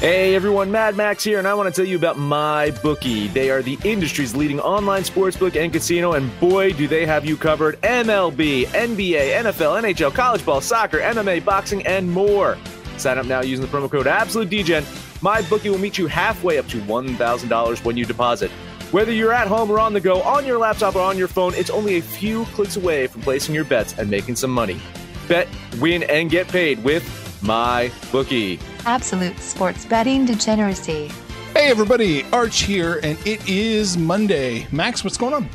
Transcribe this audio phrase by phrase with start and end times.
[0.00, 3.28] Hey everyone, Mad Max here, and I want to tell you about My Bookie.
[3.28, 7.36] They are the industry's leading online sportsbook and casino, and boy, do they have you
[7.36, 7.78] covered.
[7.82, 12.56] MLB, NBA, NFL, NHL, college ball, soccer, MMA, boxing, and more.
[12.96, 15.22] Sign up now using the promo code AbsoluteDGen.
[15.22, 18.50] My Bookie will meet you halfway up to $1,000 when you deposit.
[18.92, 21.52] Whether you're at home or on the go, on your laptop or on your phone,
[21.52, 24.80] it's only a few clicks away from placing your bets and making some money.
[25.28, 25.46] Bet,
[25.78, 27.04] win, and get paid with
[27.42, 28.58] My Bookie.
[28.86, 31.10] Absolute sports betting degeneracy.
[31.52, 34.66] Hey everybody, Arch here, and it is Monday.
[34.72, 35.48] Max, what's going on?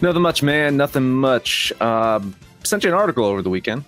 [0.00, 0.76] Nothing much, man.
[0.76, 1.72] Nothing much.
[1.80, 3.84] Um, sent you an article over the weekend.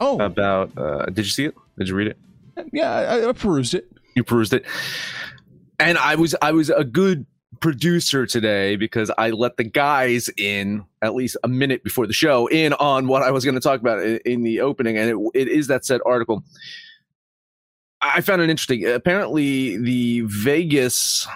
[0.00, 0.76] Oh, about.
[0.76, 1.54] Uh, did you see it?
[1.78, 2.18] Did you read it?
[2.72, 3.90] Yeah, I, I perused it.
[4.14, 4.64] You perused it,
[5.78, 7.26] and I was I was a good
[7.60, 12.46] producer today because I let the guys in at least a minute before the show
[12.48, 15.30] in on what I was going to talk about in, in the opening, and it,
[15.34, 16.44] it is that said article.
[18.14, 18.86] I found it interesting.
[18.86, 21.26] Apparently, the Vegas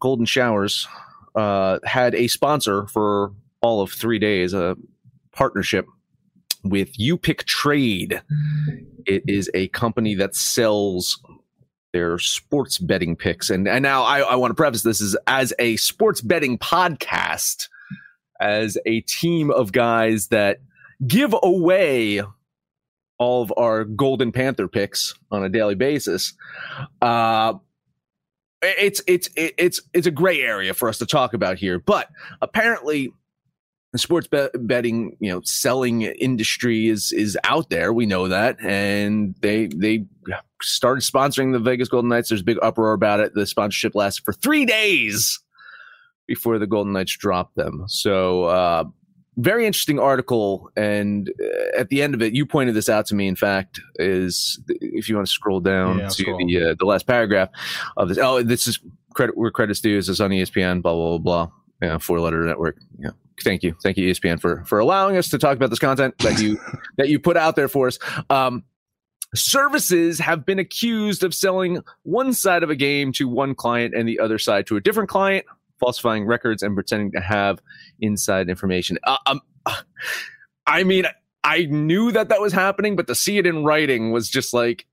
[0.00, 0.86] Golden Showers
[1.34, 4.76] uh, had a sponsor for all of three days, a
[5.32, 5.86] partnership
[6.64, 8.22] with UPickTrade.
[9.06, 11.20] It is a company that sells
[11.92, 13.50] their sports betting picks.
[13.50, 17.68] And, and now I, I want to preface this is as a sports betting podcast,
[18.40, 20.58] as a team of guys that
[21.06, 22.22] give away
[23.22, 26.34] all of our Golden Panther picks on a daily basis.
[27.00, 27.54] Uh,
[28.62, 32.08] it's it's it's it's a gray area for us to talk about here, but
[32.40, 33.12] apparently
[33.92, 37.92] the sports betting, you know, selling industry is is out there.
[37.92, 40.06] We know that, and they they
[40.62, 42.30] started sponsoring the Vegas Golden Knights.
[42.30, 43.34] There's a big uproar about it.
[43.34, 45.40] The sponsorship lasted for three days
[46.26, 47.84] before the Golden Knights dropped them.
[47.88, 48.84] So uh,
[49.36, 53.14] very interesting article and uh, at the end of it you pointed this out to
[53.14, 56.38] me in fact is if you want to scroll down yeah, to scroll.
[56.38, 57.48] the uh, the last paragraph
[57.96, 58.78] of this oh this is
[59.14, 61.52] credit where credit's due is on espn blah blah blah blah.
[61.80, 62.78] Yeah four letter network.
[62.98, 63.10] Yeah.
[63.42, 63.74] Thank you.
[63.82, 66.60] Thank you espn for for allowing us to talk about this content that you
[66.98, 67.98] that you put out there for us.
[68.30, 68.64] Um
[69.34, 74.06] services have been accused of selling one side of a game to one client and
[74.06, 75.46] the other side to a different client
[75.82, 77.60] falsifying records and pretending to have
[78.00, 78.98] inside information.
[79.04, 79.40] Uh, um,
[80.66, 81.06] I mean,
[81.44, 84.86] I knew that that was happening, but to see it in writing was just like,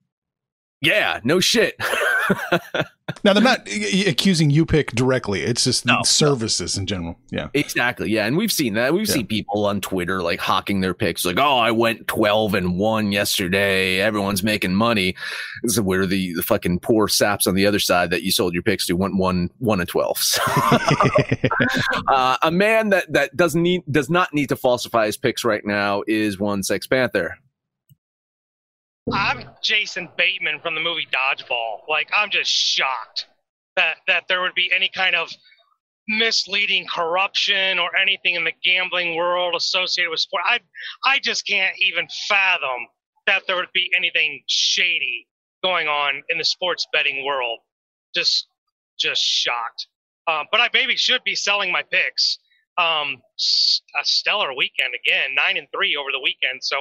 [0.80, 1.76] yeah, no shit.
[3.24, 3.68] now they're not
[4.06, 5.42] accusing UPick directly.
[5.42, 6.80] It's just no, services no.
[6.80, 7.18] in general.
[7.30, 8.10] Yeah, exactly.
[8.10, 8.94] Yeah, and we've seen that.
[8.94, 9.14] We've yeah.
[9.14, 13.12] seen people on Twitter like hawking their picks, like, "Oh, I went twelve and one
[13.12, 14.00] yesterday.
[14.00, 15.14] Everyone's making money."
[15.62, 18.54] This is where the the fucking poor saps on the other side that you sold
[18.54, 20.18] your picks to went one one and twelve.
[20.18, 20.42] So,
[22.08, 25.64] uh, a man that that doesn't need does not need to falsify his picks right
[25.64, 27.36] now is one Sex Panther.
[29.12, 31.88] I'm Jason Bateman from the movie Dodgeball.
[31.88, 33.26] Like, I'm just shocked
[33.76, 35.30] that that there would be any kind of
[36.08, 40.42] misleading corruption or anything in the gambling world associated with sport.
[40.46, 40.60] I
[41.04, 42.86] I just can't even fathom
[43.26, 45.26] that there would be anything shady
[45.62, 47.60] going on in the sports betting world.
[48.14, 48.46] Just
[48.98, 49.86] just shocked.
[50.26, 52.38] Um, but I maybe should be selling my picks.
[52.78, 53.20] Um,
[54.00, 56.62] a stellar weekend again, nine and three over the weekend.
[56.62, 56.76] So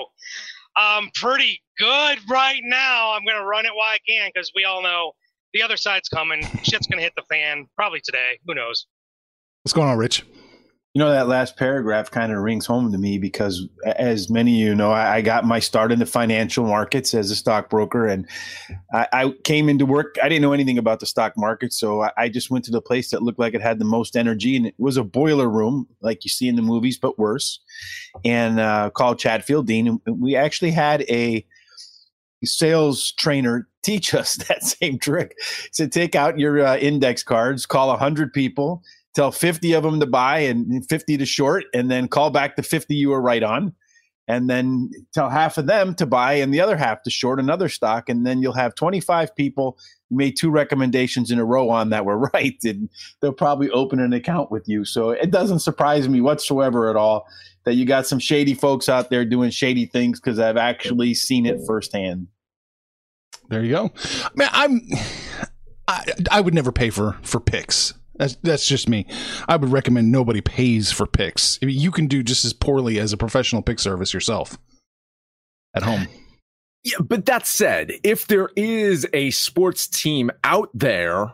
[0.76, 3.14] I'm pretty good right now.
[3.14, 5.14] I'm to run it while I can because we all know
[5.54, 6.44] the other side's coming.
[6.64, 8.40] Shit's to hit the fan probably today.
[8.46, 8.88] Who knows?
[9.64, 10.24] What's going on, Rich?
[10.96, 14.68] You know, that last paragraph kind of rings home to me because, as many of
[14.68, 18.08] you know, I, I got my start in the financial markets as a stockbroker.
[18.08, 18.28] And
[18.92, 20.16] I, I, came into work.
[20.24, 21.74] I didn't know anything about the stock market.
[21.74, 24.18] So I, I, just went to the place that looked like it had the most
[24.18, 24.56] energy.
[24.56, 27.60] And it was a boiler room, like you see in the movies, but worse.
[28.26, 30.00] And uh, called Chatfield Dean.
[30.08, 31.46] And we actually had a
[32.44, 35.36] sales trainer teach us that same trick.
[35.72, 38.82] So take out your uh, index cards, call 100 people
[39.16, 42.64] tell 50 of them to buy and 50 to short, and then call back the
[42.64, 43.74] 50 you were right on.
[44.28, 47.68] And then tell half of them to buy and the other half to short another
[47.68, 48.10] stock.
[48.10, 49.76] And then you'll have 25 people
[50.12, 52.58] made two recommendations in a row on that were right.
[52.64, 52.90] And
[53.22, 54.86] they'll probably open an account with you.
[54.86, 57.28] So it doesn't surprise me whatsoever at all
[57.66, 61.48] that you got some shady folks out there doing shady things because I've actually seen
[61.48, 62.28] it firsthand.
[63.50, 63.92] There you go.
[64.36, 64.82] Man, I'm
[65.88, 67.96] I, I would never pay for for picks.
[68.20, 69.08] That's that's just me.
[69.48, 71.58] I would recommend nobody pays for picks.
[71.62, 74.58] You can do just as poorly as a professional pick service yourself
[75.74, 76.08] at home.
[76.84, 81.32] Yeah, but that said, if there is a sports team out there,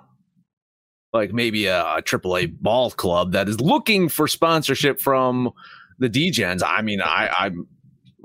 [1.11, 5.51] like maybe a, a AAA ball club that is looking for sponsorship from
[5.97, 7.67] the DGens, I mean, I, I'm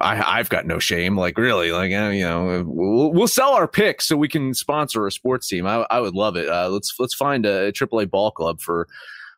[0.01, 1.17] I, I've got no shame.
[1.17, 5.07] Like really, like uh, you know, we'll, we'll sell our picks so we can sponsor
[5.07, 5.67] a sports team.
[5.67, 6.49] I, I would love it.
[6.49, 8.89] Uh, let's let's find a AAA ball club for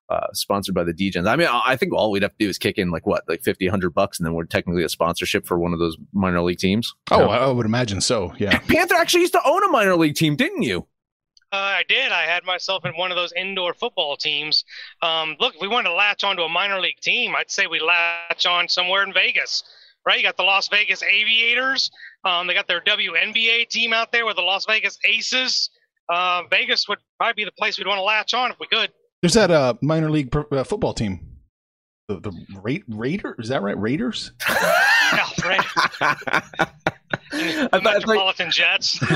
[0.08, 1.26] uh, sponsored by the DGens.
[1.26, 3.42] I mean, I think all we'd have to do is kick in like what, like
[3.42, 6.58] 50, 100 bucks, and then we're technically a sponsorship for one of those minor league
[6.58, 6.94] teams.
[7.10, 8.34] Oh, so, I would imagine so.
[8.38, 8.58] Yeah.
[8.68, 10.86] Panther actually used to own a minor league team, didn't you?
[11.50, 12.12] Uh, I did.
[12.12, 14.64] I had myself in one of those indoor football teams.
[15.02, 17.78] Um, look, if we wanted to latch onto a minor league team, I'd say we
[17.78, 19.62] latch on somewhere in Vegas,
[20.06, 20.18] right?
[20.18, 21.90] You got the Las Vegas Aviators.
[22.24, 25.70] Um, they got their WNBA team out there with the Las Vegas Aces.
[26.08, 28.90] Uh, Vegas would probably be the place we'd want to latch on if we could.
[29.22, 31.20] There's that uh, minor league uh, football team.
[32.08, 33.78] The, the Ra- Raider is that right?
[33.78, 34.32] Raiders.
[34.48, 35.64] yeah, right.
[37.32, 39.00] I thought, Metropolitan like, Jets.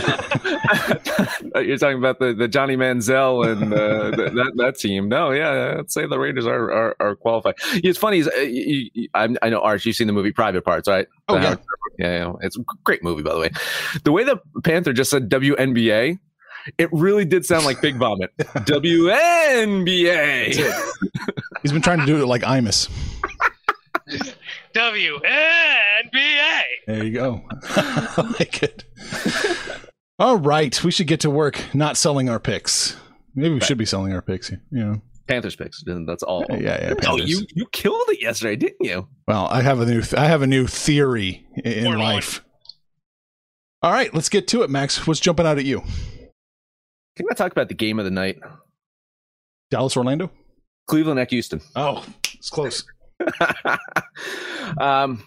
[1.56, 5.08] you're talking about the, the Johnny Manziel and uh, that that team.
[5.08, 7.54] No, yeah, I'd say the Raiders are are, are qualified.
[7.74, 10.64] It's funny is uh, you, you, I, I know Arch, you've seen the movie Private
[10.64, 11.06] Parts, right?
[11.28, 11.56] Oh the yeah.
[11.98, 13.50] yeah, yeah, it's a great movie by the way.
[14.04, 16.18] The way the Panther just said WNBA,
[16.78, 18.30] it really did sound like Big Vomit.
[18.38, 20.54] WNBA.
[21.62, 22.88] He's been trying to do it like Imus.
[24.76, 26.62] WNBA.
[26.86, 27.42] There you go.
[27.62, 28.84] I like it.
[30.18, 32.94] All right, we should get to work not selling our picks.
[33.34, 33.64] Maybe we right.
[33.64, 34.50] should be selling our picks.
[34.50, 35.82] You know, Panthers picks.
[35.86, 36.44] That's all.
[36.50, 36.94] Yeah, yeah.
[37.06, 39.08] Oh, you you killed it yesterday, didn't you?
[39.26, 42.44] Well, I have a new th- I have a new theory in More life.
[43.82, 45.06] All right, let's get to it, Max.
[45.06, 45.80] What's jumping out at you?
[47.16, 48.38] Can I talk about the game of the night?
[49.70, 50.30] Dallas, Orlando,
[50.86, 51.62] Cleveland at Houston.
[51.74, 52.84] Oh, it's close.
[54.78, 55.22] um,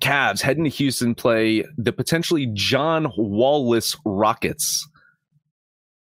[0.00, 4.86] Cavs heading to Houston play the potentially John Wall-less Rockets.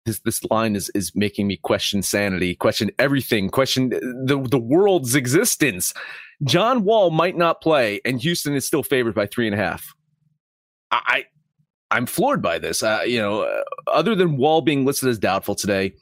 [0.06, 5.14] This this line is is making me question sanity, question everything, question the the world's
[5.14, 5.94] existence.
[6.44, 9.94] John Wall might not play, and Houston is still favored by three and a half.
[10.92, 11.26] I
[11.92, 12.82] I'm floored by this.
[12.82, 15.94] Uh, you know, uh, other than Wall being listed as doubtful today,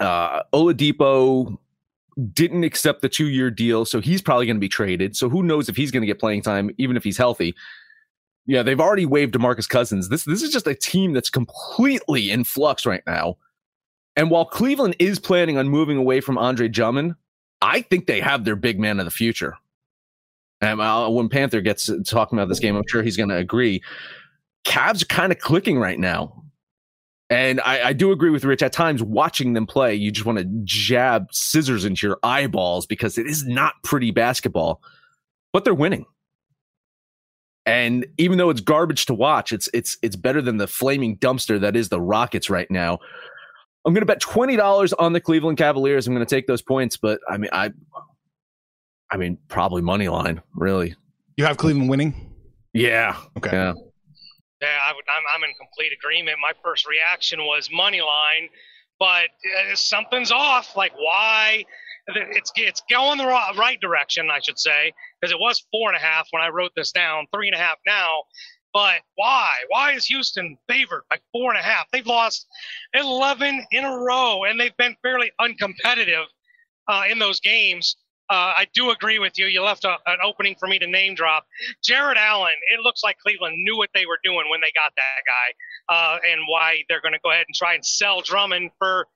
[0.00, 1.58] uh, Oladipo
[2.32, 5.16] didn't accept the two year deal, so he's probably going to be traded.
[5.16, 7.54] So who knows if he's going to get playing time, even if he's healthy.
[8.46, 10.08] Yeah, they've already waived Demarcus Cousins.
[10.08, 13.36] This this is just a team that's completely in flux right now.
[14.16, 17.14] And while Cleveland is planning on moving away from Andre Drummond,
[17.62, 19.56] I think they have their big man of the future.
[20.60, 23.82] And uh, when Panther gets talking about this game, I'm sure he's going to agree.
[24.64, 26.41] Cavs are kind of clicking right now.
[27.32, 28.62] And I, I, do agree with Rich.
[28.62, 33.16] At times, watching them play, you just want to jab scissors into your eyeballs because
[33.16, 34.82] it is not pretty basketball,
[35.52, 36.04] but they're winning.
[37.64, 41.60] And even though it's garbage to watch, it's it's it's better than the flaming dumpster
[41.60, 42.98] that is the Rockets right now.
[43.84, 46.06] I'm going to bet twenty dollars on the Cleveland Cavaliers.
[46.06, 47.70] I'm going to take those points, but I mean, I,
[49.10, 50.42] I mean, probably money line.
[50.54, 50.96] Really,
[51.36, 52.34] you have Cleveland winning.
[52.74, 53.16] Yeah.
[53.36, 53.50] Okay.
[53.52, 53.74] Yeah.
[54.62, 56.38] Yeah, I would, I'm, I'm in complete agreement.
[56.40, 58.48] My first reaction was money line,
[59.00, 60.76] but uh, something's off.
[60.76, 61.64] Like why?
[62.06, 66.00] It's it's going the right direction, I should say, because it was four and a
[66.00, 68.22] half when I wrote this down, three and a half now.
[68.72, 69.50] But why?
[69.68, 71.86] Why is Houston favored by four and a half?
[71.92, 72.46] They've lost
[72.94, 76.24] 11 in a row, and they've been fairly uncompetitive
[76.88, 77.96] uh, in those games.
[78.32, 79.44] Uh, I do agree with you.
[79.44, 81.44] You left a, an opening for me to name drop.
[81.84, 85.20] Jarrett Allen, it looks like Cleveland knew what they were doing when they got that
[85.26, 89.06] guy uh, and why they're going to go ahead and try and sell Drummond for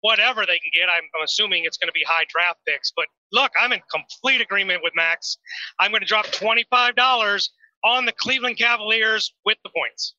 [0.00, 0.88] whatever they can get.
[0.88, 2.90] I'm, I'm assuming it's going to be high draft picks.
[2.96, 5.36] But look, I'm in complete agreement with Max.
[5.78, 7.48] I'm going to drop $25
[7.84, 10.14] on the Cleveland Cavaliers with the points.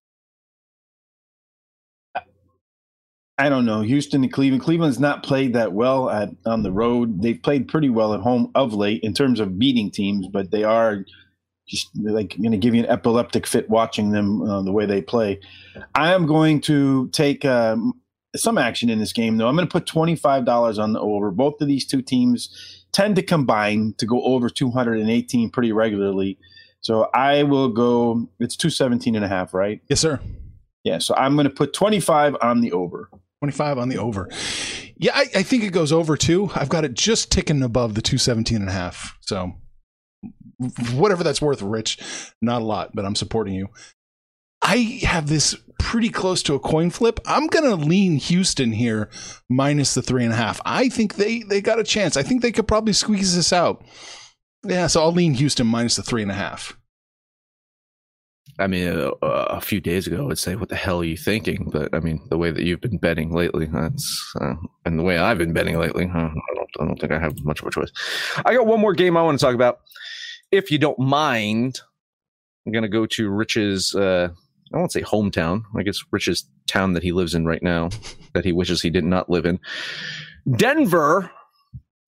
[3.37, 3.81] I don't know.
[3.81, 4.63] Houston and Cleveland.
[4.63, 7.21] Cleveland's not played that well at on the road.
[7.21, 10.63] They've played pretty well at home of late in terms of beating teams, but they
[10.63, 11.05] are
[11.67, 15.01] just like going to give you an epileptic fit watching them uh, the way they
[15.01, 15.39] play.
[15.95, 17.99] I am going to take um,
[18.35, 19.47] some action in this game, though.
[19.47, 21.31] I'm going to put $25 on the over.
[21.31, 26.37] Both of these two teams tend to combine to go over 218 pretty regularly.
[26.81, 29.81] So I will go, it's 217 and a half, right?
[29.89, 30.19] Yes, sir.
[30.83, 33.09] Yeah, so I'm going to put 25 on the over.
[33.41, 34.29] 25 on the over.
[34.97, 36.49] Yeah, I, I, think it goes over too.
[36.55, 39.17] I've got it just ticking above the 217 and a half.
[39.21, 39.53] So
[40.93, 41.99] whatever that's worth, Rich,
[42.41, 43.67] not a lot, but I'm supporting you.
[44.61, 47.19] I have this pretty close to a coin flip.
[47.25, 49.09] I'm going to lean Houston here
[49.49, 50.59] minus the three and a half.
[50.65, 52.17] I think they, they got a chance.
[52.17, 53.83] I think they could probably squeeze this out.
[54.63, 56.75] Yeah, so I'll lean Houston minus the three and a half.
[58.57, 61.17] I mean, a, a, few days ago, I would say, "What the hell are you
[61.17, 65.03] thinking?" But I mean, the way that you've been betting lately, that's uh, and the
[65.03, 67.67] way I've been betting lately, uh, I don't, I don't think I have much of
[67.67, 67.91] a choice.
[68.45, 69.79] I got one more game I want to talk about,
[70.51, 71.81] if you don't mind.
[72.65, 73.93] I'm gonna go to Rich's.
[73.93, 74.29] Uh,
[74.73, 75.63] I won't say hometown.
[75.77, 77.89] I guess Rich's town that he lives in right now,
[78.33, 79.59] that he wishes he did not live in.
[80.55, 81.29] Denver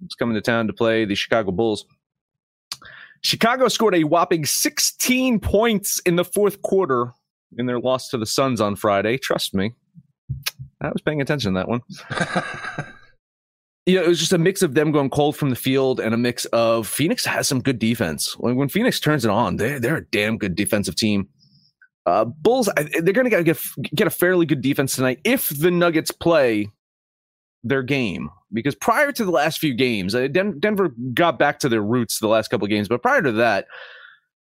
[0.06, 1.86] is coming to town to play the Chicago Bulls.
[3.22, 7.12] Chicago scored a whopping 16 points in the fourth quarter
[7.58, 9.18] in their loss to the Suns on Friday.
[9.18, 9.74] Trust me,
[10.82, 11.82] I was paying attention to that one.
[13.88, 16.18] Yeah, it was just a mix of them going cold from the field and a
[16.18, 18.38] mix of Phoenix has some good defense.
[18.38, 21.30] When, when Phoenix turns it on, they're, they're a damn good defensive team.
[22.06, 23.58] Uh, Bulls, they're going to get
[23.96, 26.70] get a fairly good defense tonight if the Nuggets play
[27.68, 28.30] their game.
[28.52, 32.20] Because prior to the last few games, uh, Den- Denver got back to their roots
[32.20, 33.68] the last couple of games, but prior to that,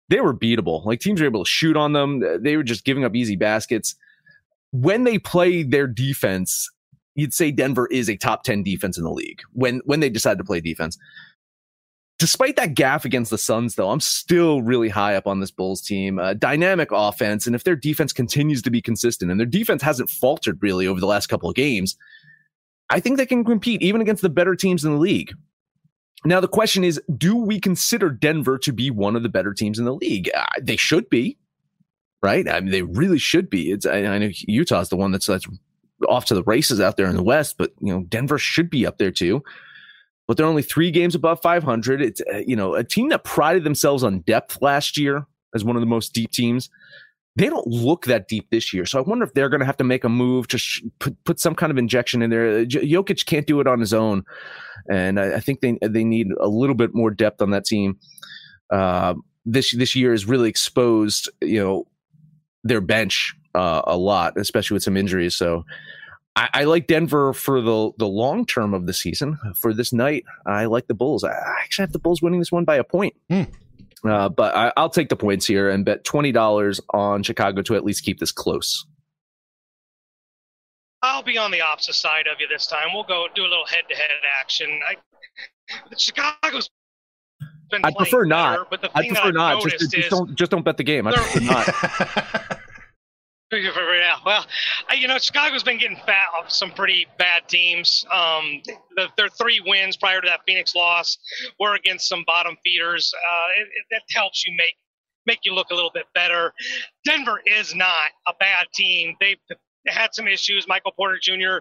[0.09, 0.85] they were beatable.
[0.85, 2.23] Like teams were able to shoot on them.
[2.43, 3.97] They were just giving up easy baskets.
[4.71, 6.71] When they play their defense,
[7.17, 10.39] you'd say Denver is a top 10 defense in the league when when they decide
[10.39, 10.97] to play defense.
[12.19, 15.83] Despite that gaff against the Suns, though, I'm still really high up on this Bulls
[15.83, 16.19] team.
[16.19, 20.09] Uh, dynamic offense, and if their defense continues to be consistent, and their defense hasn't
[20.09, 21.95] faltered really over the last couple of games,
[22.91, 25.33] I think they can compete even against the better teams in the league.
[26.25, 29.79] Now, the question is do we consider Denver to be one of the better teams
[29.79, 30.31] in the league?
[30.35, 31.37] Uh, they should be,
[32.23, 32.49] right?
[32.49, 33.71] I mean, they really should be.
[33.71, 35.47] It's, I, I know Utah's the one that's, that's
[36.09, 38.87] off to the races out there in the West, but you know Denver should be
[38.87, 39.43] up there too.
[40.27, 42.03] But they're only three games above 500.
[42.03, 45.77] It's uh, you know a team that prided themselves on depth last year as one
[45.77, 46.69] of the most deep teams.
[47.37, 49.77] They don't look that deep this year, so I wonder if they're going to have
[49.77, 52.65] to make a move to sh- put put some kind of injection in there.
[52.65, 54.25] J- Jokic can't do it on his own,
[54.91, 57.99] and I, I, think they they need a little bit more depth on that team.
[58.71, 59.15] Uh,
[59.45, 61.87] this this year has really exposed you know
[62.65, 65.37] their bench uh, a lot, especially with some injuries.
[65.37, 65.65] So
[66.37, 69.39] I, I, like Denver for the the long term of the season.
[69.61, 71.25] For this night, I like the Bulls.
[71.25, 73.15] I actually have the Bulls winning this one by a point.
[73.31, 73.45] Hmm.
[74.09, 77.75] Uh, but I, will take the points here and bet twenty dollars on Chicago to
[77.77, 78.87] at least keep this close.
[81.03, 82.89] I'll be on the opposite side of you this time.
[82.93, 84.11] We'll go do a little head to head
[84.41, 84.81] action.
[84.89, 84.97] I,
[85.97, 86.71] Chicago's
[87.73, 88.71] I prefer not.
[88.71, 89.63] But the I prefer not.
[89.63, 91.07] Just, just, don't just don't bet the game.
[91.07, 92.61] I prefer not.
[93.53, 94.45] Yeah, well,
[94.97, 98.05] you know, Chicago's been getting fat off some pretty bad teams.
[98.13, 98.61] Um,
[98.97, 101.17] the, their three wins prior to that Phoenix loss
[101.61, 103.13] were against some bottom feeders.
[103.15, 104.75] Uh, it, it, that helps you make
[105.27, 106.53] make you look a little bit better.
[107.05, 109.17] Denver is not a bad team.
[109.21, 109.39] They've
[109.87, 110.67] had some issues.
[110.69, 111.59] Michael Porter Jr.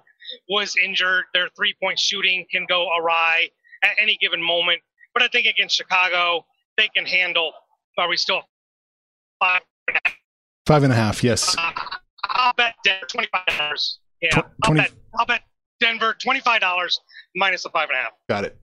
[0.49, 1.25] was injured.
[1.33, 3.47] Their three point shooting can go awry
[3.83, 4.81] at any given moment.
[5.13, 6.45] But I think against Chicago,
[6.77, 7.53] they can handle.
[7.97, 8.41] Are we still
[9.39, 9.61] five?
[10.65, 11.55] Five and a half, yes.
[11.57, 11.71] Uh,
[12.23, 13.99] I'll bet Denver twenty five dollars.
[14.21, 14.79] Yeah, Tw- 20...
[14.79, 15.41] I'll bet I'll bet
[15.79, 16.99] Denver twenty five dollars
[17.35, 18.11] minus the five and a half.
[18.27, 18.57] Got it.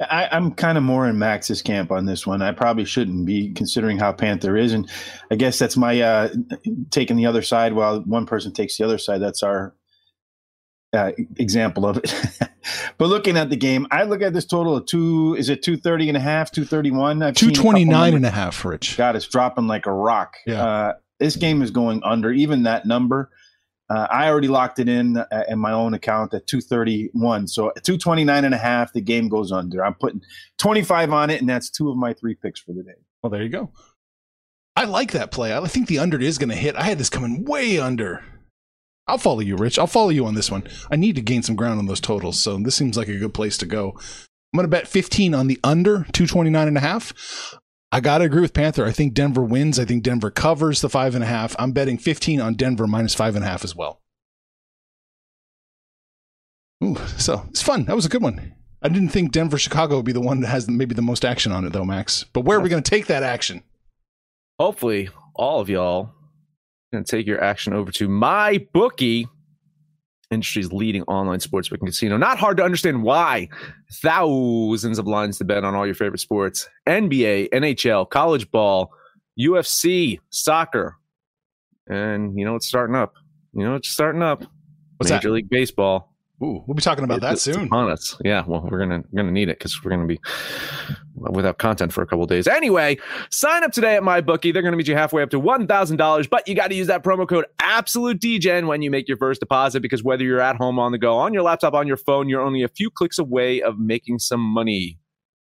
[0.00, 2.40] I, am kind of more in Max's camp on this one.
[2.40, 4.88] I probably shouldn't be considering how Panther is, and
[5.30, 6.28] I guess that's my uh,
[6.90, 9.20] taking the other side while one person takes the other side.
[9.20, 9.74] That's our
[10.92, 12.14] uh, example of it.
[12.98, 16.08] but looking at the game, I look at this total of two, is it 230
[16.08, 17.22] and a half, 231?
[17.22, 18.96] I've 229 and a half, Rich.
[18.96, 20.36] God, it's dropping like a rock.
[20.46, 20.64] Yeah.
[20.64, 23.30] Uh, this game is going under, even that number.
[23.90, 27.48] Uh, I already locked it in uh, in my own account at 231.
[27.48, 29.82] So 229 and a half, the game goes under.
[29.82, 30.20] I'm putting
[30.58, 32.98] 25 on it, and that's two of my three picks for the day.
[33.22, 33.72] Well, there you go.
[34.76, 35.56] I like that play.
[35.56, 36.76] I think the under is going to hit.
[36.76, 38.22] I had this coming way under.
[39.08, 39.78] I'll follow you, Rich.
[39.78, 40.64] I'll follow you on this one.
[40.90, 43.34] I need to gain some ground on those totals, so this seems like a good
[43.34, 43.94] place to go.
[44.52, 47.54] I'm going to bet 15 on the under 229 and a half.
[47.90, 48.84] I got to agree with Panther.
[48.84, 49.78] I think Denver wins.
[49.78, 51.56] I think Denver covers the five and a half.
[51.58, 54.02] I'm betting 15 on Denver minus five and a half as well.
[56.84, 57.86] Ooh, so it's fun.
[57.86, 58.54] That was a good one.
[58.82, 61.50] I didn't think Denver Chicago would be the one that has maybe the most action
[61.50, 62.24] on it, though, Max.
[62.32, 63.64] But where are we going to take that action?
[64.60, 66.12] Hopefully, all of y'all
[66.92, 69.28] to take your action over to my bookie
[70.30, 72.16] industry's leading online sportsbook and casino.
[72.16, 73.48] Not hard to understand why.
[74.02, 78.92] Thousands of lines to bet on all your favorite sports NBA, NHL, college ball,
[79.38, 80.96] UFC, soccer.
[81.88, 83.14] And you know it's starting up.
[83.54, 84.44] You know it's starting up.
[84.98, 85.34] What's Major that?
[85.34, 86.12] League Baseball.
[86.40, 87.68] Ooh, we'll be talking about that soon.
[87.72, 88.44] On us, yeah.
[88.46, 90.20] Well, we're gonna we're gonna need it because we're gonna be
[91.16, 92.46] without content for a couple days.
[92.46, 92.96] Anyway,
[93.32, 94.52] sign up today at my bookie.
[94.52, 96.86] They're gonna meet you halfway up to one thousand dollars, but you got to use
[96.86, 100.54] that promo code Absolute DGen when you make your first deposit because whether you're at
[100.54, 103.18] home, on the go, on your laptop, on your phone, you're only a few clicks
[103.18, 104.98] away of making some money.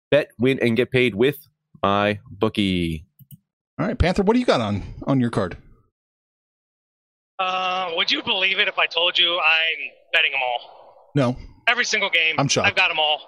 [0.09, 1.47] Bet, win, and get paid with
[1.81, 3.05] my bookie.
[3.79, 5.55] All right, Panther, what do you got on on your card?
[7.39, 10.80] Uh, would you believe it if I told you I'm betting them all?
[11.15, 11.35] No.
[11.67, 12.35] Every single game.
[12.37, 12.67] I'm shocked.
[12.67, 13.21] I've got them all.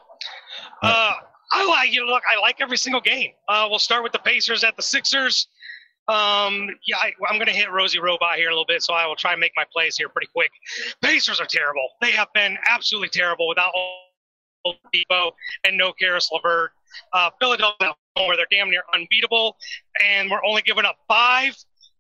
[0.82, 0.92] all right.
[0.92, 1.14] Uh,
[1.52, 2.06] I like you.
[2.06, 3.32] Look, I like every single game.
[3.48, 5.48] Uh, we'll start with the Pacers at the Sixers.
[6.08, 9.06] Um, yeah, I, I'm going to hit Rosie Robot here a little bit, so I
[9.06, 10.52] will try and make my plays here pretty quick.
[11.02, 11.88] Pacers are terrible.
[12.02, 15.32] They have been absolutely terrible without all Depot
[15.64, 16.72] and no Caris LeVert.
[17.12, 19.58] Uh, Philadelphia, where they're damn near unbeatable,
[20.06, 21.56] and we're only giving up five.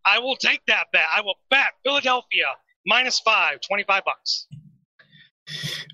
[0.06, 1.06] I will take that bet.
[1.16, 2.46] I will bet Philadelphia
[2.86, 4.48] minus five, 25 bucks.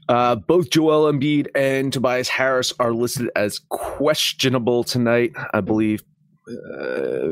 [0.08, 5.32] Uh, both Joel Embiid and Tobias Harris are listed as questionable tonight.
[5.54, 6.04] I believe
[6.50, 7.32] uh,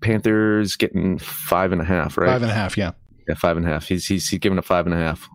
[0.00, 2.28] Panthers getting five and a half, right?
[2.28, 2.92] Five and a half, yeah.
[3.28, 3.86] Yeah, five and a half.
[3.86, 5.28] He's he's, he's giving a five and a half,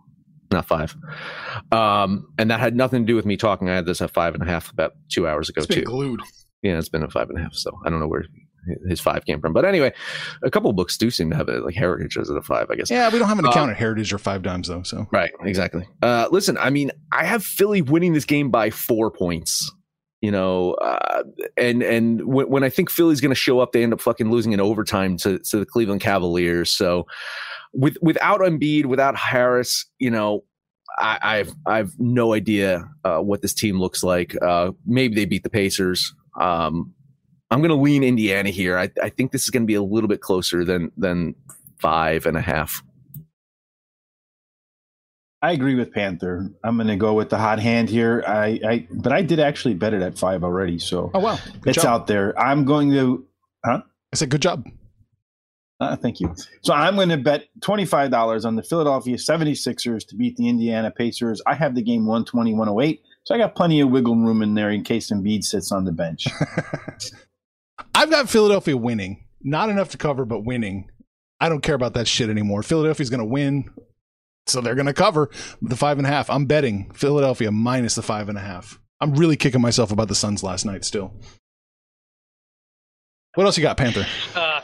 [0.52, 0.96] not five.
[1.72, 3.70] Um, and that had nothing to do with me talking.
[3.70, 5.86] I had this at five and a half about two hours ago It's been too.
[5.86, 6.22] glued.
[6.62, 7.54] Yeah, it's been a five and a half.
[7.54, 8.26] So I don't know where
[8.88, 9.54] his five came from.
[9.54, 9.94] But anyway,
[10.44, 12.76] a couple of books do seem to have it like Heritage as a five, I
[12.76, 12.90] guess.
[12.92, 14.84] Yeah, we don't have an Um, account at Heritage or Five Dimes though.
[14.84, 15.88] So Right, exactly.
[16.02, 19.72] Uh, listen, I mean, I have Philly winning this game by four points.
[20.22, 21.24] You know, uh,
[21.58, 24.30] and and when, when I think Philly's going to show up, they end up fucking
[24.30, 26.70] losing in overtime to to the Cleveland Cavaliers.
[26.70, 27.08] So,
[27.74, 30.44] with without Embiid, without Harris, you know,
[31.00, 34.36] I, I've I've no idea uh, what this team looks like.
[34.44, 36.14] Uh, maybe they beat the Pacers.
[36.40, 36.94] Um,
[37.52, 38.78] I'm going to lean Indiana here.
[38.78, 41.36] I, I think this is going to be a little bit closer than than
[41.80, 42.82] five and a half.
[45.44, 46.50] I agree with Panther.
[46.64, 48.24] I'm going to go with the hot hand here.
[48.28, 51.40] I, I, but I did actually bet it at five already, so Oh wow.
[51.62, 52.02] Good it's job.
[52.02, 52.40] out there.
[52.40, 53.26] I'm going to.
[53.66, 53.82] I
[54.14, 54.68] said good job.
[55.80, 56.34] Uh, thank you.
[56.62, 61.42] So I'm going to bet $25 on the Philadelphia 76ers to beat the Indiana Pacers.
[61.48, 63.02] I have the game 120 108.
[63.24, 65.92] So I got plenty of wiggle room in there in case Embiid sits on the
[65.92, 66.28] bench.
[67.94, 69.26] I've got Philadelphia winning.
[69.42, 70.90] Not enough to cover, but winning.
[71.40, 72.62] I don't care about that shit anymore.
[72.64, 73.70] Philadelphia's going to win,
[74.46, 75.30] so they're going to cover
[75.62, 76.30] the five and a half.
[76.30, 78.80] I'm betting Philadelphia minus the five and a half.
[79.00, 81.14] I'm really kicking myself about the Suns last night still.
[83.34, 84.06] What else you got, Panther?
[84.36, 84.62] Uh,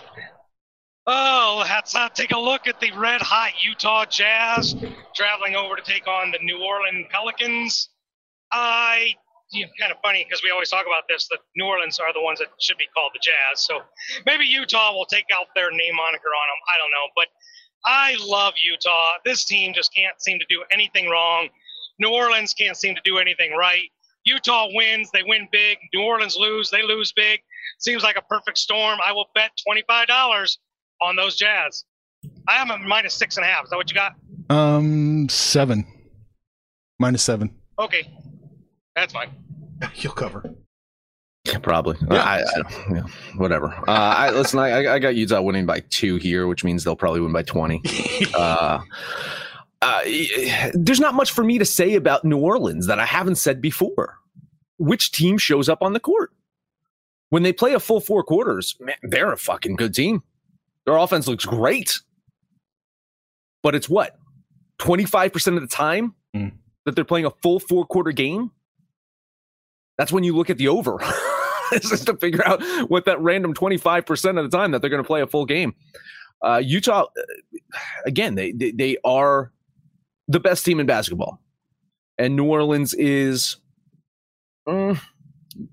[1.07, 4.75] oh, let's uh, take a look at the red hot Utah Jazz
[5.15, 7.89] traveling over to take on the New Orleans Pelicans.
[8.51, 9.15] I,
[9.51, 11.27] you know, kind of funny because we always talk about this.
[11.29, 13.65] that New Orleans are the ones that should be called the Jazz.
[13.65, 13.79] So
[14.25, 16.59] maybe Utah will take out their name moniker on them.
[16.73, 17.27] I don't know, but
[17.85, 19.19] I love Utah.
[19.23, 21.49] This team just can't seem to do anything wrong.
[21.99, 23.89] New Orleans can't seem to do anything right.
[24.25, 25.77] Utah wins, they win big.
[25.93, 27.39] New Orleans lose, they lose big.
[27.79, 28.99] Seems like a perfect storm.
[29.03, 30.57] I will bet $25
[31.01, 31.85] on those Jazz.
[32.47, 33.63] I am a minus six and a half.
[33.63, 34.13] Is that what you got?
[34.49, 35.85] Um, seven.
[36.99, 37.55] Minus seven.
[37.79, 38.09] Okay.
[38.97, 39.29] That's fine.
[39.95, 40.43] You'll cover.
[41.45, 41.95] Yeah, probably.
[42.11, 42.17] Yeah.
[42.23, 43.03] I, I, yeah,
[43.37, 43.67] whatever.
[43.87, 44.57] Uh, I listen.
[44.59, 47.81] I, I got Utah winning by two here, which means they'll probably win by twenty.
[48.33, 48.81] Uh,
[49.83, 50.01] uh,
[50.73, 54.17] there's not much for me to say about New Orleans that I haven't said before.
[54.79, 56.31] Which team shows up on the court
[57.29, 58.75] when they play a full four quarters?
[58.79, 60.23] Man, they're a fucking good team.
[60.85, 61.99] Their offense looks great,
[63.61, 64.17] but it's what
[64.79, 66.51] twenty five percent of the time Mm.
[66.85, 68.51] that they're playing a full four quarter game.
[69.97, 70.99] That's when you look at the over.
[71.81, 75.07] just to figure out what that random 25% of the time that they're going to
[75.07, 75.75] play a full game.
[76.41, 79.51] Uh, Utah, uh, again, they, they they are
[80.27, 81.41] the best team in basketball,
[82.17, 83.57] and New Orleans is
[84.67, 84.99] mm,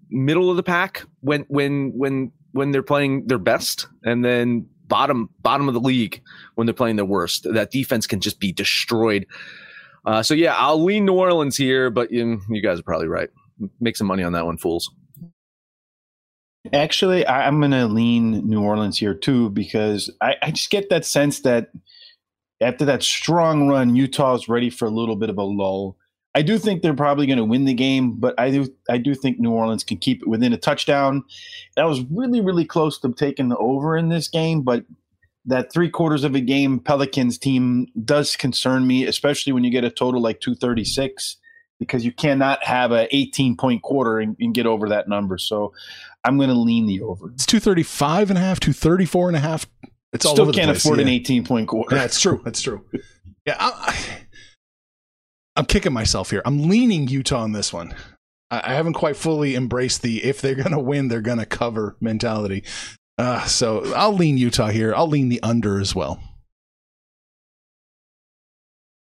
[0.08, 5.28] middle of the pack when when when when they're playing their best, and then bottom
[5.42, 6.22] bottom of the league
[6.54, 7.46] when they're playing their worst.
[7.52, 9.26] That defense can just be destroyed.
[10.06, 13.30] Uh, so yeah, I'll lean New Orleans here, but you, you guys are probably right.
[13.80, 14.90] Make some money on that one, fools.
[16.72, 20.88] Actually, I, I'm going to lean New Orleans here too because I, I just get
[20.90, 21.70] that sense that
[22.60, 25.98] after that strong run, Utah's ready for a little bit of a lull.
[26.34, 29.14] I do think they're probably going to win the game, but I do I do
[29.14, 31.22] think New Orleans can keep it within a touchdown.
[31.76, 34.84] That was really really close to taking the over in this game, but
[35.46, 39.84] that three quarters of a game Pelicans team does concern me, especially when you get
[39.84, 41.36] a total like 236,
[41.78, 45.38] because you cannot have a 18 point quarter and, and get over that number.
[45.38, 45.72] So
[46.24, 47.30] I'm going to lean the over.
[47.30, 49.66] It's 235 and a half, 234 and a half.
[50.12, 51.14] It's all Still can't place, afford an yeah.
[51.14, 51.94] 18 point quarter.
[51.94, 52.40] Yeah, that's true.
[52.44, 52.84] That's true.
[53.46, 53.96] Yeah, I, I,
[55.56, 56.42] I'm kicking myself here.
[56.44, 57.94] I'm leaning Utah on this one.
[58.50, 61.46] I, I haven't quite fully embraced the if they're going to win, they're going to
[61.46, 62.64] cover mentality.
[63.18, 64.94] Uh, so I'll lean Utah here.
[64.94, 66.20] I'll lean the under as well.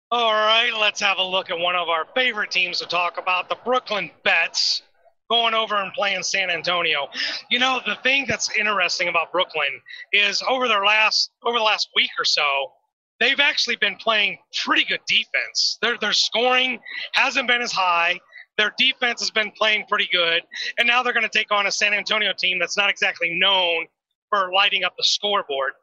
[0.09, 3.49] All right, let's have a look at one of our favorite teams to talk about
[3.49, 4.81] the Brooklyn Nets
[5.29, 7.09] going over and playing San Antonio.
[7.51, 9.67] You know, the thing that's interesting about Brooklyn
[10.13, 12.71] is over their last over the last week or so,
[13.19, 15.77] they've actually been playing pretty good defense.
[15.81, 16.79] Their their scoring
[17.11, 18.17] hasn't been as high.
[18.57, 20.41] Their defense has been playing pretty good,
[20.77, 23.87] and now they're going to take on a San Antonio team that's not exactly known
[24.29, 25.73] for lighting up the scoreboard.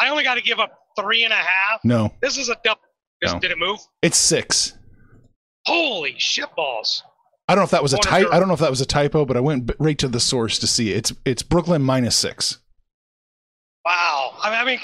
[0.00, 1.84] I only got to give up three and a half.
[1.84, 2.80] No, This is a double.
[3.22, 3.40] Just, No.
[3.40, 3.78] Did it move?
[4.02, 4.76] it's six.
[5.66, 7.02] Holy shit balls!
[7.48, 8.26] I don't know if that was a One or type.
[8.32, 10.20] I don't know if that was a typo, but I went b- right to the
[10.20, 10.96] source to see it.
[10.96, 12.58] It's it's Brooklyn minus six.
[13.84, 14.34] Wow.
[14.42, 14.80] I mean, I mean,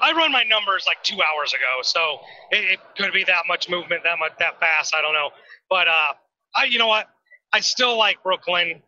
[0.00, 2.18] I run my numbers like two hours ago, so
[2.50, 4.94] it, it could be that much movement, that much, that fast.
[4.94, 5.30] I don't know,
[5.68, 6.12] but uh,
[6.54, 7.08] I, you know what?
[7.52, 8.82] I still like Brooklyn.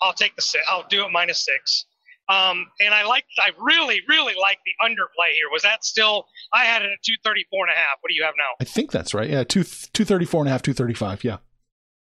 [0.00, 0.64] I'll take the six.
[0.68, 1.86] I'll do it minus six.
[2.28, 5.46] Um, and I like, I really, really like the underplay here.
[5.52, 6.26] Was that still?
[6.52, 7.98] I had it at two thirty four and a half.
[8.00, 8.56] What do you have now?
[8.60, 9.30] I think that's right.
[9.30, 11.22] Yeah, two two thirty four and a half, two thirty five.
[11.22, 11.38] Yeah.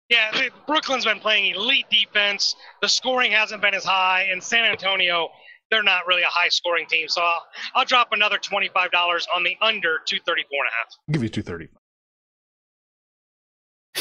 [0.09, 2.55] Yeah, the, Brooklyn's been playing elite defense.
[2.81, 5.29] The scoring hasn't been as high, and San Antonio,
[5.71, 7.07] they're not really a high scoring team.
[7.07, 7.41] So I'll,
[7.75, 10.93] I'll drop another twenty five dollars on the under two thirty four and a half.
[11.07, 11.67] I'll give you two thirty.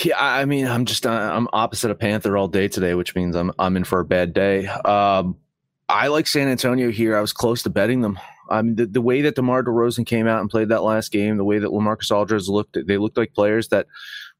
[0.04, 3.14] Yeah, I I mean, I'm just uh, I'm opposite of Panther all day today, which
[3.14, 4.66] means I'm I'm in for a bad day.
[4.66, 5.36] Um,
[5.92, 7.14] I like San Antonio here.
[7.16, 8.18] I was close to betting them.
[8.48, 11.36] I mean, the, the way that DeMar DeRozan came out and played that last game,
[11.36, 13.86] the way that LaMarcus Aldridge looked, they looked like players that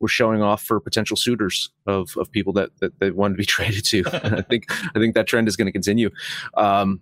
[0.00, 3.44] were showing off for potential suitors of of people that that they wanted to be
[3.56, 4.02] traded to.
[4.24, 6.08] and I think I think that trend is going to continue.
[6.56, 7.00] Um,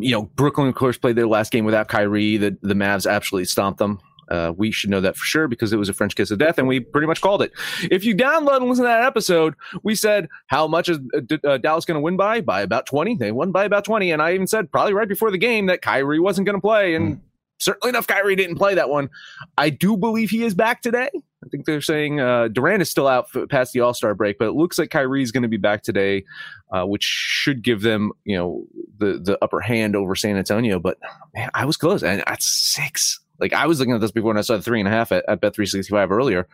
[0.00, 2.36] you know, Brooklyn, of course, played their last game without Kyrie.
[2.36, 4.00] The the Mavs absolutely stomped them.
[4.30, 6.58] Uh, we should know that for sure because it was a French kiss of death,
[6.58, 7.52] and we pretty much called it.
[7.90, 11.58] If you download and listen to that episode, we said how much is uh, uh,
[11.58, 12.40] Dallas going to win by?
[12.40, 13.16] By about twenty.
[13.16, 15.82] They won by about twenty, and I even said probably right before the game that
[15.82, 17.20] Kyrie wasn't going to play, and
[17.58, 19.10] certainly enough, Kyrie didn't play that one.
[19.56, 21.10] I do believe he is back today.
[21.44, 24.38] I think they're saying uh, Durant is still out f- past the All Star break,
[24.38, 26.24] but it looks like Kyrie is going to be back today,
[26.72, 28.64] uh, which should give them, you know,
[28.98, 30.80] the the upper hand over San Antonio.
[30.80, 30.98] But
[31.34, 34.38] man, I was close, and at six, like I was looking at this before, and
[34.38, 36.46] I saw the three and a half at, at Bet three sixty five earlier.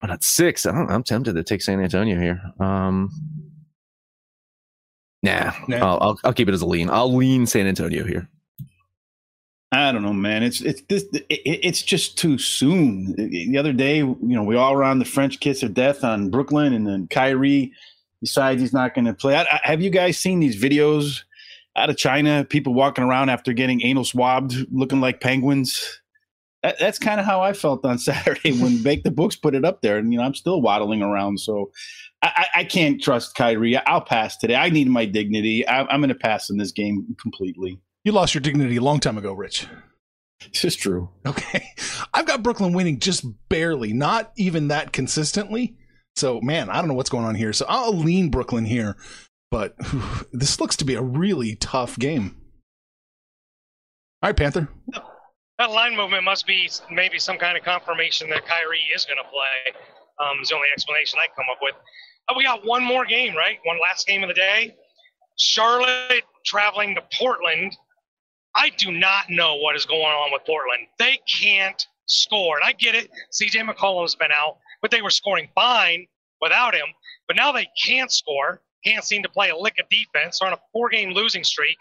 [0.00, 2.40] But at six, I don't, I'm tempted to take San Antonio here.
[2.60, 3.10] Um,
[5.22, 5.76] nah, Nah.
[5.76, 6.88] I'll, I'll I'll keep it as a lean.
[6.90, 8.28] I'll lean San Antonio here.
[9.70, 10.42] I don't know, man.
[10.42, 11.04] It's it's this.
[11.12, 13.14] It, it's just too soon.
[13.16, 16.30] The other day, you know, we all were on the French kiss of death on
[16.30, 17.72] Brooklyn, and then Kyrie
[18.22, 19.36] decides he's not going to play.
[19.36, 21.22] I, I, have you guys seen these videos
[21.78, 22.44] out of China?
[22.44, 26.00] People walking around after getting anal swabbed, looking like penguins.
[26.62, 29.64] That, that's kind of how I felt on Saturday when Bake the Books put it
[29.64, 31.40] up there, and you know, I'm still waddling around.
[31.40, 31.70] So
[32.22, 33.76] I, I can't trust Kyrie.
[33.76, 34.56] I'll pass today.
[34.56, 35.66] I need my dignity.
[35.66, 37.78] I, I'm going to pass in this game completely.
[38.04, 39.66] You lost your dignity a long time ago, Rich.
[40.52, 41.10] This is true.
[41.26, 41.72] Okay.
[42.14, 45.76] I've got Brooklyn winning just barely, not even that consistently.
[46.16, 47.52] So, man, I don't know what's going on here.
[47.52, 48.96] So I'll lean Brooklyn here,
[49.50, 52.36] but whew, this looks to be a really tough game.
[54.22, 54.68] All right, Panther.
[55.58, 59.28] That line movement must be maybe some kind of confirmation that Kyrie is going to
[59.28, 59.74] play.
[60.20, 61.74] Um, is the only explanation I come up with.
[62.28, 63.58] Uh, we got one more game, right?
[63.64, 64.74] One last game of the day.
[65.38, 67.76] Charlotte traveling to Portland.
[68.54, 70.88] I do not know what is going on with Portland.
[70.98, 72.56] They can't score.
[72.56, 73.08] And I get it.
[73.32, 76.06] CJ McCollum's been out, but they were scoring fine
[76.40, 76.86] without him.
[77.28, 78.62] But now they can't score.
[78.84, 80.40] Can't seem to play a lick of defense.
[80.42, 81.76] On a four game losing streak.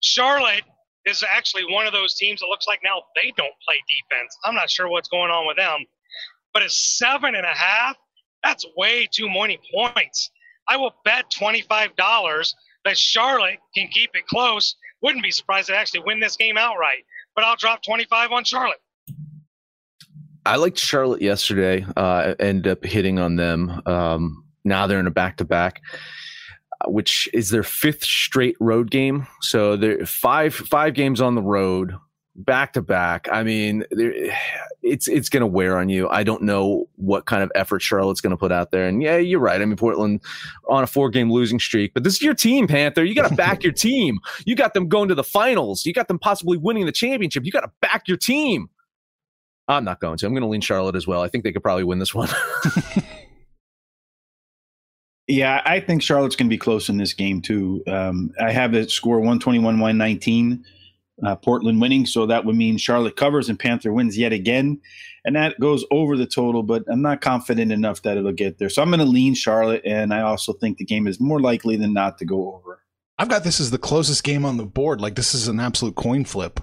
[0.00, 0.64] Charlotte
[1.04, 4.36] is actually one of those teams that looks like now they don't play defense.
[4.44, 5.84] I'm not sure what's going on with them.
[6.52, 7.96] But at seven and a half,
[8.44, 10.30] that's way too many points.
[10.68, 14.76] I will bet $25 that Charlotte can keep it close.
[15.02, 17.04] Wouldn't be surprised to actually win this game outright.
[17.34, 18.80] But I'll drop 25 on Charlotte.
[20.44, 21.86] I liked Charlotte yesterday.
[21.96, 23.80] Uh, ended up hitting on them.
[23.86, 25.80] Um, now they're in a back to back,
[26.86, 29.26] which is their fifth straight road game.
[29.40, 31.94] So they're five five games on the road,
[32.34, 33.28] back to back.
[33.30, 33.84] I mean,
[34.82, 36.08] it's it's going to wear on you.
[36.08, 38.88] I don't know what kind of effort Charlotte's going to put out there.
[38.88, 39.60] And yeah, you're right.
[39.60, 40.20] I mean, Portland
[40.68, 43.04] on a four game losing streak, but this is your team, Panther.
[43.04, 44.18] You got to back your team.
[44.44, 45.86] You got them going to the finals.
[45.86, 47.44] You got them possibly winning the championship.
[47.44, 48.68] You got to back your team.
[49.68, 50.26] I'm not going to.
[50.26, 51.22] I'm going to lean Charlotte as well.
[51.22, 52.28] I think they could probably win this one.
[55.28, 57.82] Yeah, I think Charlotte's going to be close in this game too.
[57.86, 60.64] Um, I have it score 121 119,
[61.24, 62.06] uh, Portland winning.
[62.06, 64.80] So that would mean Charlotte covers and Panther wins yet again.
[65.24, 68.68] And that goes over the total, but I'm not confident enough that it'll get there.
[68.68, 69.82] So I'm going to lean Charlotte.
[69.84, 72.82] And I also think the game is more likely than not to go over.
[73.18, 75.00] I've got this as the closest game on the board.
[75.00, 76.58] Like, this is an absolute coin flip.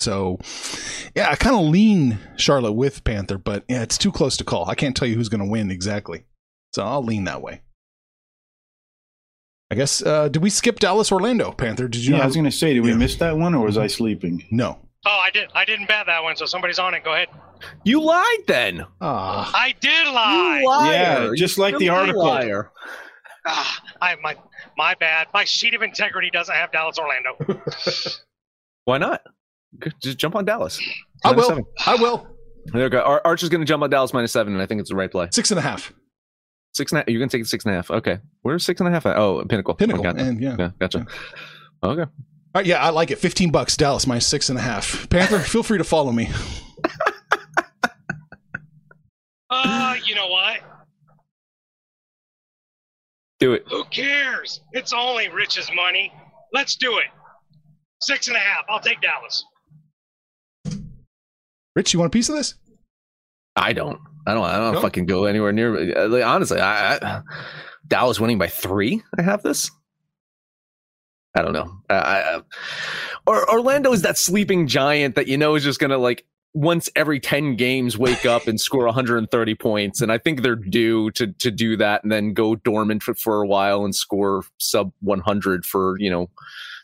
[0.00, 0.40] So,
[1.14, 4.68] yeah, I kind of lean Charlotte with Panther, but yeah, it's too close to call.
[4.68, 6.24] I can't tell you who's going to win exactly.
[6.74, 7.60] So I'll lean that way.
[9.72, 11.88] I guess, uh, did we skip Dallas Orlando, Panther?
[11.88, 12.96] Did you Yeah, I was going to say, did we Yeah.
[12.96, 14.44] miss that one or was I sleeping?
[14.50, 14.78] No.
[15.06, 15.48] Oh, I did.
[15.54, 17.02] I didn't bet that one, so somebody's on it.
[17.04, 17.28] Go ahead.
[17.82, 18.84] you lied then.
[19.00, 20.58] Ah, I did lie.
[20.60, 20.92] You liar.
[20.92, 22.22] Yeah, You just like the article.
[22.22, 22.70] liar.
[23.46, 24.36] Ah, I my
[24.76, 25.28] My bad.
[25.32, 27.62] My sheet of integrity doesn't have Dallas Orlando.
[28.84, 29.22] Why not?
[30.02, 30.78] Just jump on Dallas.
[31.24, 31.48] I will.
[31.48, 31.64] seven.
[31.86, 32.26] I will.
[32.66, 33.00] There we go.
[33.00, 35.10] Ar- Archer's going to jump on Dallas minus seven, and I think it's the right
[35.10, 35.28] play.
[35.32, 35.92] Six and a half.
[36.74, 37.08] Six and a half.
[37.08, 37.90] You're going to take six and a half.
[37.90, 38.18] Okay.
[38.42, 39.16] Where's six and a half at?
[39.16, 39.74] Oh, Pinnacle.
[39.74, 40.06] Pinnacle.
[40.06, 40.22] Okay.
[40.22, 40.56] And yeah.
[40.58, 41.06] Yeah, gotcha.
[41.82, 42.02] Okay.
[42.54, 43.18] All right, yeah, I like it.
[43.18, 45.08] 15 bucks, Dallas, My minus six and a half.
[45.08, 46.30] Panther, feel free to follow me.
[49.54, 50.60] Uh, you know what?
[53.38, 53.64] Do it.
[53.68, 54.62] Who cares?
[54.72, 56.10] It's only Rich's money.
[56.54, 57.04] Let's do it.
[58.00, 58.64] Six and a half.
[58.70, 59.44] I'll take Dallas.
[61.76, 62.54] Rich, you want a piece of this?
[63.56, 64.00] I don't.
[64.26, 64.44] I don't.
[64.44, 64.80] I don't No?
[64.80, 65.96] fucking go anywhere near.
[65.98, 67.22] uh, like, honestly, I, I
[67.86, 69.02] Dallas winning by three.
[69.18, 69.70] I have this.
[71.34, 71.72] I don't know.
[71.88, 72.40] I, I,
[73.26, 77.18] or Orlando is that sleeping giant that you know is just gonna like once every
[77.20, 81.50] ten games wake up and score 130 points, and I think they're due to to
[81.50, 85.96] do that and then go dormant for, for a while and score sub 100 for
[85.98, 86.28] you know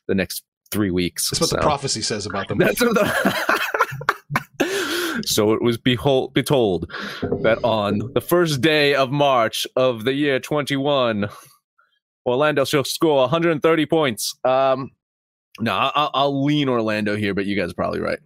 [0.07, 1.31] the next three weeks.
[1.31, 2.59] That's what the prophecy says about them.
[2.59, 3.61] That's what the.
[5.25, 6.91] So it was behold, be told
[7.43, 11.29] that on the first day of March of the year 21,
[12.27, 14.37] Orlando shall score 130 points.
[14.45, 14.91] Um,
[15.61, 18.19] no, I'll, I'll lean Orlando here, but you guys are probably right.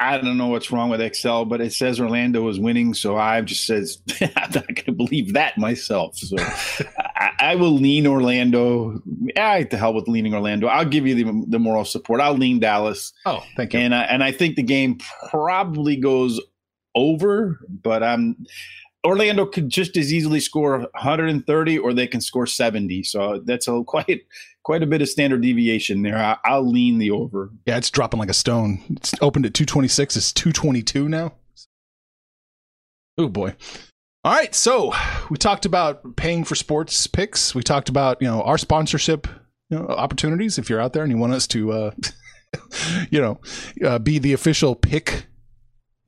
[0.00, 3.40] I don't know what's wrong with Excel, but it says Orlando is winning, so I
[3.40, 6.16] just says I'm not going to believe that myself.
[6.16, 9.00] So I, I will lean Orlando.
[9.36, 10.68] I hate to hell with leaning Orlando.
[10.68, 12.20] I'll give you the, the moral support.
[12.20, 13.80] I'll lean Dallas, Oh, thank you.
[13.80, 14.98] and I, and I think the game
[15.30, 16.40] probably goes
[16.94, 18.36] over, but I'm.
[19.06, 23.04] Orlando could just as easily score 130, or they can score 70.
[23.04, 24.22] So that's a quite
[24.68, 26.18] quite a bit of standard deviation there.
[26.18, 27.50] I, I'll lean the over.
[27.64, 28.82] Yeah, it's dropping like a stone.
[28.90, 30.14] It's opened at 226.
[30.14, 31.32] It's 222 now.
[33.16, 33.54] Oh boy.
[34.24, 34.92] All right, so
[35.30, 37.54] we talked about paying for sports picks.
[37.54, 39.26] We talked about, you know, our sponsorship,
[39.70, 41.90] you know, opportunities if you're out there and you want us to uh
[43.10, 43.40] you know,
[43.82, 45.28] uh, be the official pick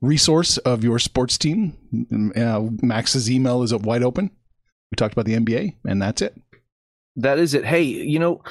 [0.01, 2.31] resource of your sports team.
[2.35, 4.29] Uh, Max's email is wide open.
[4.91, 6.39] We talked about the NBA and that's it.
[7.17, 7.65] That is it.
[7.65, 8.41] Hey, you know,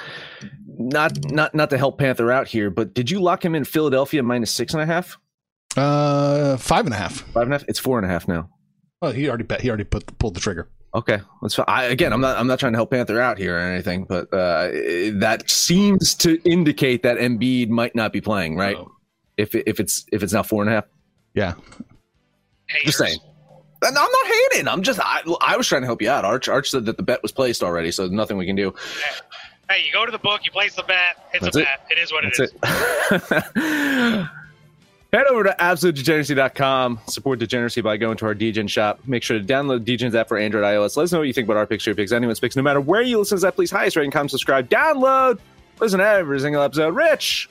[0.67, 4.23] not not not to help Panther out here, but did you lock him in Philadelphia
[4.23, 5.19] minus six and a half?
[5.77, 7.21] Uh, five and a half.
[7.33, 7.69] Five and a half?
[7.69, 8.51] It's four and a half now.
[9.01, 9.61] Well, he already bet.
[9.63, 10.69] He already put pulled the trigger.
[10.95, 11.65] Okay, that's fine.
[11.69, 12.37] I, again, I'm not.
[12.37, 14.69] I'm not trying to help Panther out here or anything, but uh,
[15.21, 18.77] that seems to indicate that Embiid might not be playing, right?
[18.77, 18.91] Oh.
[19.37, 20.85] If if it's if it's now four and a half,
[21.35, 21.55] Yeah.
[22.69, 22.85] Haters.
[22.87, 23.19] just saying.
[23.83, 24.69] I'm not hating.
[24.69, 25.01] I'm just.
[25.03, 26.25] I, I was trying to help you out.
[26.25, 28.75] Arch Arch said that the bet was placed already, so nothing we can do.
[29.71, 31.31] Hey, you go to the book, you place the bet.
[31.33, 31.65] It's That's a it.
[31.65, 31.87] bet.
[31.91, 33.43] It is what it That's is.
[33.53, 34.27] it.
[35.13, 37.01] Head over to absolutedegeneracy.com.
[37.09, 39.01] Support degeneracy by going to our DGen shop.
[39.07, 40.97] Make sure to download DGen's app for Android, iOS.
[40.97, 42.55] Let us know what you think about our picks, your picks, anyone's picks.
[42.55, 45.41] No matter where you listen to that, please highest rating, comment, subscribe, download,
[45.81, 46.95] listen to every single episode.
[46.95, 47.49] Rich,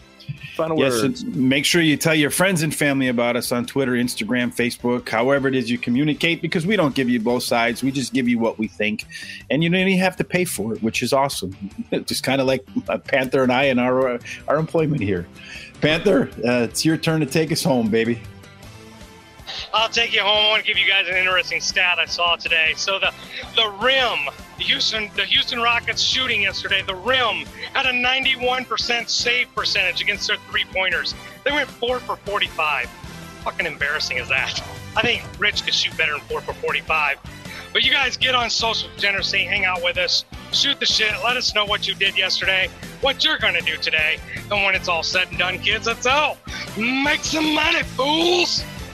[0.55, 1.23] final Yes, words.
[1.25, 5.47] make sure you tell your friends and family about us on Twitter, Instagram, Facebook, however
[5.47, 7.83] it is you communicate, because we don't give you both sides.
[7.83, 9.05] We just give you what we think,
[9.49, 11.55] and you don't even have to pay for it, which is awesome.
[12.05, 15.27] just kind of like uh, Panther and I and our uh, our employment here.
[15.81, 18.21] Panther, uh, it's your turn to take us home, baby.
[19.73, 20.45] I'll take you home.
[20.45, 22.73] I want to give you guys an interesting stat I saw today.
[22.75, 23.13] So the
[23.55, 24.19] the rim,
[24.59, 30.27] the Houston the Houston Rockets shooting yesterday, the rim had a 91% save percentage against
[30.27, 31.15] their three pointers.
[31.45, 32.87] They went four for 45.
[33.45, 34.61] Fucking embarrassing is that?
[34.97, 37.19] I think Rich could shoot better than four for 45.
[37.71, 41.37] But you guys get on social degeneracy, hang out with us, shoot the shit, let
[41.37, 42.67] us know what you did yesterday,
[42.99, 44.17] what you're gonna do today,
[44.51, 46.35] and when it's all said and done, kids, let's go
[46.77, 48.63] make some money, fools.